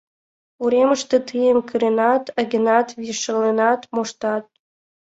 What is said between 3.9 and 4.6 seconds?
моштат.